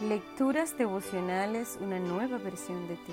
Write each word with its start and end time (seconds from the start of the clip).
Lecturas 0.00 0.78
devocionales, 0.78 1.76
una 1.80 1.98
nueva 1.98 2.38
versión 2.38 2.86
de 2.86 2.94
ti. 2.94 3.12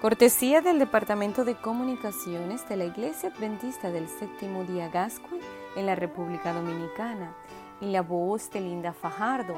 Cortesía 0.00 0.60
del 0.60 0.80
Departamento 0.80 1.44
de 1.44 1.54
Comunicaciones 1.54 2.68
de 2.68 2.76
la 2.76 2.86
Iglesia 2.86 3.28
Adventista 3.28 3.92
del 3.92 4.08
Séptimo 4.08 4.64
Día 4.64 4.88
Gascue 4.88 5.38
en 5.76 5.86
la 5.86 5.94
República 5.94 6.52
Dominicana. 6.52 7.36
Y 7.80 7.92
la 7.92 8.02
voz 8.02 8.50
de 8.50 8.60
Linda 8.60 8.92
Fajardo. 8.92 9.54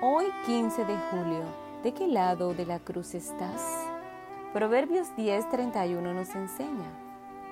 Hoy 0.00 0.26
15 0.46 0.84
de 0.84 0.96
julio. 1.12 1.44
¿De 1.84 1.94
qué 1.94 2.08
lado 2.08 2.54
de 2.54 2.66
la 2.66 2.80
cruz 2.80 3.14
estás? 3.14 3.62
Proverbios 4.52 5.14
10:31 5.16 6.12
nos 6.12 6.34
enseña. 6.34 6.90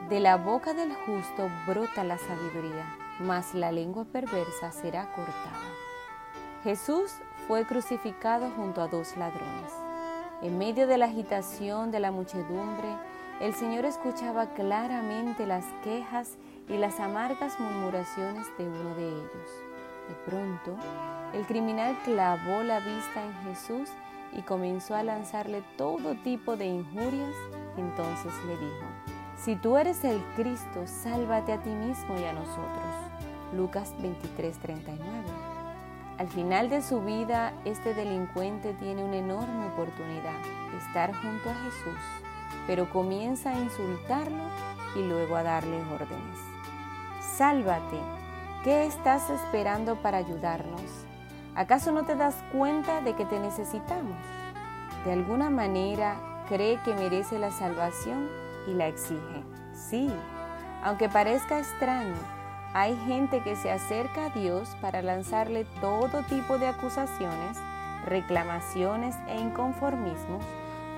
De 0.09 0.19
la 0.19 0.37
boca 0.37 0.75
del 0.75 0.93
justo 1.07 1.49
brota 1.69 2.03
la 2.03 2.19
sabiduría, 2.19 2.87
mas 3.21 3.55
la 3.55 3.71
lengua 3.71 4.05
perversa 4.05 4.73
será 4.73 5.13
cortada. 5.13 5.61
Jesús 6.65 7.15
fue 7.47 7.65
crucificado 7.67 8.51
junto 8.57 8.81
a 8.81 8.89
dos 8.89 9.17
ladrones. 9.17 9.73
En 10.43 10.59
medio 10.59 10.87
de 10.87 10.99
la 10.99 11.07
agitación 11.07 11.91
de 11.91 12.01
la 12.01 12.11
muchedumbre, 12.11 12.89
el 13.41 13.55
Señor 13.55 13.85
escuchaba 13.85 14.47
claramente 14.55 15.47
las 15.47 15.65
quejas 15.83 16.37
y 16.69 16.77
las 16.77 17.01
amargas 17.01 17.59
murmuraciones 17.59 18.47
de 18.59 18.69
uno 18.69 18.95
de 18.95 19.09
ellos. 19.09 19.51
De 20.09 20.15
pronto, 20.27 20.77
el 21.33 21.47
criminal 21.47 21.97
clavó 22.05 22.63
la 22.63 22.79
vista 22.81 23.25
en 23.25 23.35
Jesús 23.45 23.89
y 24.33 24.43
comenzó 24.43 24.95
a 24.95 25.03
lanzarle 25.03 25.63
todo 25.77 26.15
tipo 26.23 26.57
de 26.57 26.67
injurias. 26.67 27.35
Entonces 27.77 28.33
le 28.47 28.57
dijo, 28.57 28.87
si 29.37 29.57
tú 29.57 29.77
eres 29.77 30.05
el 30.05 30.23
Cristo, 30.37 30.87
sálvate 30.87 31.53
a 31.53 31.63
ti 31.63 31.71
mismo 31.71 32.19
y 32.19 32.25
a 32.25 32.33
nosotros. 32.33 32.95
Lucas 33.55 33.95
23:39 34.01 35.52
al 36.19 36.29
final 36.29 36.69
de 36.69 36.83
su 36.83 37.01
vida, 37.01 37.53
este 37.65 37.95
delincuente 37.95 38.75
tiene 38.75 39.03
una 39.05 39.17
enorme 39.17 39.67
oportunidad, 39.67 40.39
estar 40.87 41.15
junto 41.15 41.51
a 41.51 41.55
Jesús, 41.55 41.99
pero 42.67 42.91
comienza 42.91 43.51
a 43.51 43.59
insultarlo 43.59 44.45
y 44.95 45.03
luego 45.03 45.37
a 45.37 45.43
darle 45.43 45.83
órdenes. 45.93 46.39
Sálvate, 47.37 47.99
¿qué 48.63 48.87
estás 48.87 49.31
esperando 49.31 49.97
para 49.97 50.19
ayudarnos? 50.19 50.83
¿Acaso 51.55 51.93
no 51.93 52.05
te 52.05 52.15
das 52.15 52.37
cuenta 52.53 53.01
de 53.01 53.15
que 53.15 53.25
te 53.25 53.39
necesitamos? 53.39 54.17
De 55.05 55.13
alguna 55.13 55.51
manera 55.51 56.45
cree 56.49 56.79
que 56.85 56.95
merece 56.95 57.39
la 57.39 57.51
salvación 57.51 58.29
y 58.69 58.75
la 58.75 58.87
exige. 58.87 59.43
Sí, 59.75 60.13
aunque 60.83 61.09
parezca 61.09 61.59
extraño, 61.59 62.15
hay 62.75 62.97
gente 63.07 63.43
que 63.43 63.55
se 63.55 63.71
acerca 63.71 64.27
a 64.27 64.31
Dios 64.31 64.77
para 64.81 65.03
lanzarle 65.03 65.67
todo 65.81 66.23
tipo 66.23 66.59
de 66.59 66.69
acusaciones, 66.69 67.59
reclamaciones 68.07 69.15
e 69.29 69.39
inconformismos 69.39 70.43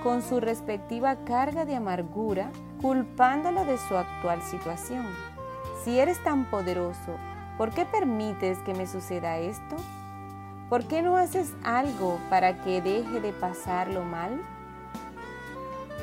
con 0.01 0.21
su 0.21 0.39
respectiva 0.39 1.17
carga 1.25 1.65
de 1.65 1.75
amargura, 1.75 2.51
culpándolo 2.81 3.65
de 3.65 3.77
su 3.77 3.97
actual 3.97 4.41
situación. 4.43 5.05
Si 5.83 5.99
eres 5.99 6.23
tan 6.23 6.45
poderoso, 6.45 7.17
¿por 7.57 7.71
qué 7.71 7.85
permites 7.85 8.59
que 8.59 8.73
me 8.73 8.87
suceda 8.87 9.37
esto? 9.39 9.75
¿Por 10.69 10.87
qué 10.87 11.01
no 11.01 11.17
haces 11.17 11.53
algo 11.63 12.19
para 12.29 12.61
que 12.63 12.81
deje 12.81 13.19
de 13.19 13.33
pasarlo 13.33 14.03
mal? 14.03 14.41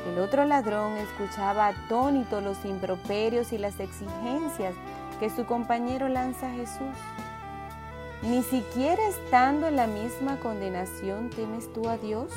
El 0.09 0.19
otro 0.19 0.45
ladrón 0.45 0.97
escuchaba 0.97 1.69
atónito 1.69 2.41
los 2.41 2.65
improperios 2.65 3.53
y 3.53 3.59
las 3.59 3.79
exigencias 3.81 4.75
que 5.23 5.31
su 5.31 5.47
compañero 5.47 6.09
lanza 6.09 6.49
a 6.49 6.51
Jesús. 6.51 6.97
Ni 8.23 8.43
siquiera 8.43 9.01
estando 9.07 9.69
en 9.69 9.77
la 9.77 9.87
misma 9.87 10.41
condenación 10.41 11.31
temes 11.31 11.73
tú 11.73 11.89
a 11.89 11.97
Dios. 11.97 12.33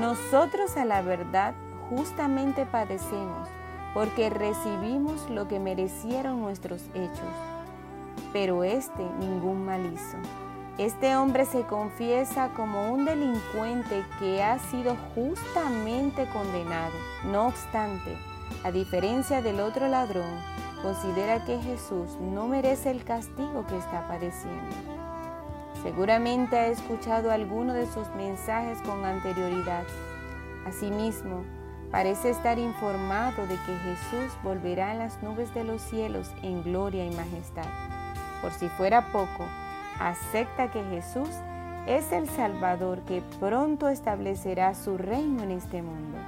Nosotros 0.00 0.76
a 0.76 0.84
la 0.84 1.02
verdad 1.02 1.52
justamente 1.90 2.64
padecemos 2.64 3.48
porque 3.92 4.30
recibimos 4.30 5.28
lo 5.30 5.48
que 5.48 5.58
merecieron 5.58 6.42
nuestros 6.42 6.80
hechos, 6.94 7.34
pero 8.32 8.62
este 8.62 9.02
ningún 9.18 9.64
mal 9.64 9.84
hizo. 9.92 10.16
Este 10.78 11.16
hombre 11.16 11.44
se 11.44 11.62
confiesa 11.62 12.50
como 12.50 12.92
un 12.92 13.04
delincuente 13.04 14.04
que 14.20 14.44
ha 14.44 14.60
sido 14.60 14.96
justamente 15.16 16.28
condenado. 16.28 16.94
No 17.24 17.48
obstante, 17.48 18.16
a 18.62 18.70
diferencia 18.70 19.42
del 19.42 19.58
otro 19.58 19.88
ladrón, 19.88 20.30
considera 20.84 21.42
que 21.46 21.58
Jesús 21.62 22.18
no 22.20 22.46
merece 22.46 22.90
el 22.90 23.04
castigo 23.04 23.64
que 23.66 23.78
está 23.78 24.06
padeciendo. 24.06 24.76
Seguramente 25.82 26.58
ha 26.58 26.66
escuchado 26.66 27.30
alguno 27.30 27.72
de 27.72 27.86
sus 27.86 28.06
mensajes 28.10 28.78
con 28.82 29.02
anterioridad. 29.02 29.84
Asimismo, 30.66 31.42
parece 31.90 32.28
estar 32.28 32.58
informado 32.58 33.46
de 33.46 33.54
que 33.54 33.78
Jesús 33.78 34.36
volverá 34.42 34.92
en 34.92 34.98
las 34.98 35.22
nubes 35.22 35.54
de 35.54 35.64
los 35.64 35.80
cielos 35.80 36.30
en 36.42 36.62
gloria 36.62 37.06
y 37.06 37.16
majestad. 37.16 37.64
Por 38.42 38.52
si 38.52 38.68
fuera 38.68 39.10
poco, 39.10 39.46
acepta 39.98 40.70
que 40.70 40.84
Jesús 40.90 41.30
es 41.86 42.12
el 42.12 42.28
Salvador 42.28 43.00
que 43.06 43.22
pronto 43.40 43.88
establecerá 43.88 44.74
su 44.74 44.98
reino 44.98 45.44
en 45.44 45.52
este 45.52 45.80
mundo. 45.80 46.18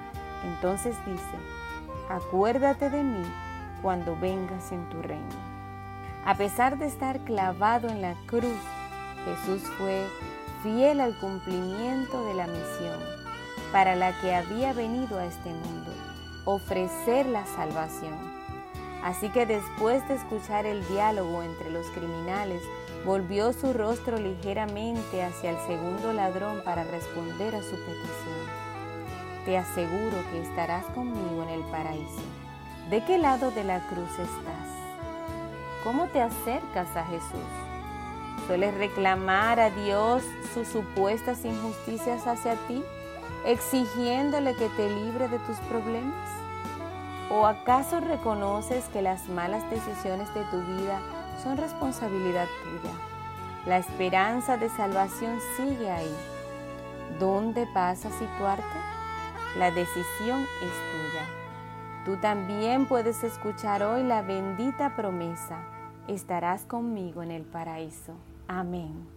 Entonces 0.47 0.97
dice, 1.05 1.37
acuérdate 2.09 2.89
de 2.89 3.03
mí 3.03 3.46
cuando 3.83 4.17
vengas 4.17 4.73
en 4.73 4.89
tu 4.89 5.03
reino. 5.03 5.57
A 6.25 6.35
pesar 6.35 6.79
de 6.79 6.87
estar 6.87 7.21
clavado 7.21 7.89
en 7.89 8.03
la 8.03 8.15
cruz, 8.27 8.59
Jesús 9.25 9.63
fue 9.79 10.07
fiel 10.63 11.01
al 11.01 11.17
cumplimiento 11.19 12.25
de 12.25 12.35
la 12.35 12.47
misión 12.47 12.99
para 13.73 13.95
la 13.95 14.19
que 14.21 14.35
había 14.35 14.73
venido 14.73 15.19
a 15.19 15.27
este 15.27 15.51
mundo, 15.51 15.93
ofrecer 16.45 17.27
la 17.27 17.47
salvación. 17.47 18.15
Así 19.03 19.29
que 19.31 19.47
después 19.47 20.07
de 20.09 20.15
escuchar 20.15 20.67
el 20.67 20.87
diálogo 20.89 21.43
entre 21.43 21.71
los 21.71 21.87
criminales, 21.91 22.63
volvió 23.05 23.53
su 23.53 23.73
rostro 23.73 24.19
ligeramente 24.19 25.23
hacia 25.23 25.51
el 25.51 25.59
segundo 25.67 26.13
ladrón 26.13 26.61
para 26.65 26.83
responder 26.83 27.55
a 27.55 27.63
su 27.63 27.77
petición. 27.77 28.67
Te 29.45 29.57
aseguro 29.57 30.17
que 30.33 30.43
estarás 30.43 30.85
conmigo 30.87 31.45
en 31.45 31.51
el 31.51 31.63
paraíso. 31.71 32.46
¿De 32.91 33.03
qué 33.03 33.19
lado 33.19 33.51
de 33.51 33.65
la 33.65 33.81
cruz 33.89 34.11
estás? 34.11 34.69
¿Cómo 35.83 36.07
te 36.07 36.23
acercas 36.23 36.97
a 36.97 37.05
Jesús? 37.05 37.51
¿Sueles 38.47 38.73
reclamar 38.75 39.59
a 39.59 39.71
Dios 39.71 40.23
sus 40.55 40.69
supuestas 40.69 41.45
injusticias 41.45 42.29
hacia 42.29 42.55
ti, 42.69 42.85
exigiéndole 43.45 44.55
que 44.55 44.69
te 44.69 44.89
libre 44.89 45.27
de 45.27 45.41
tus 45.41 45.57
problemas? 45.69 46.31
¿O 47.29 47.47
acaso 47.47 47.99
reconoces 47.99 48.85
que 48.93 49.03
las 49.03 49.29
malas 49.31 49.69
decisiones 49.69 50.33
de 50.33 50.45
tu 50.45 50.61
vida 50.61 51.01
son 51.43 51.57
responsabilidad 51.57 52.47
tuya? 52.63 52.95
La 53.67 53.79
esperanza 53.79 54.59
de 54.59 54.69
salvación 54.69 55.41
sigue 55.57 55.91
ahí. 55.91 56.17
¿Dónde 57.19 57.67
vas 57.75 58.07
a 58.07 58.11
situarte? 58.11 58.79
La 59.57 59.73
decisión 59.73 60.41
es 60.63 60.71
tuya. 60.93 61.46
Tú 62.06 62.17
también 62.19 62.87
puedes 62.87 63.25
escuchar 63.25 63.83
hoy 63.83 64.05
la 64.05 64.22
bendita 64.22 64.94
promesa, 64.94 65.59
estarás 66.06 66.65
conmigo 66.65 67.25
en 67.25 67.33
el 67.33 67.43
paraíso. 67.43 68.15
Amén. 68.47 69.16